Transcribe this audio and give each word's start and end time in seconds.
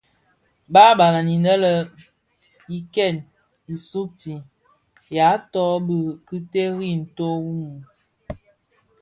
Bààban 0.73 1.15
inë 1.35 1.53
le 1.63 1.73
i 2.75 2.79
ken, 2.93 3.15
i 3.73 3.75
sugtii, 3.89 4.45
yaa 5.15 5.35
tôg 5.51 5.75
bì 5.87 5.97
ki 6.27 6.37
teri 6.51 6.89
ntó 7.01 7.25
wu 7.43 7.51
mum. 7.61 7.77